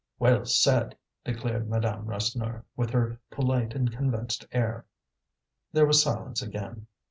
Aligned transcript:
"Well 0.17 0.45
said," 0.45 0.97
declared 1.23 1.69
Madame 1.69 2.07
Rasseneur, 2.07 2.65
with 2.75 2.89
her 2.89 3.19
polite 3.29 3.75
and 3.75 3.91
convinced 3.91 4.47
air. 4.51 4.87
There 5.73 5.85
was 5.85 6.01
silence 6.01 6.41
again. 6.41 6.87